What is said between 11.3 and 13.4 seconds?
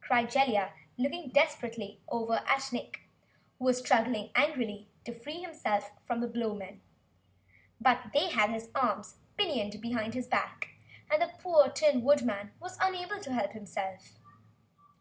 poor Tin Woodman was unable to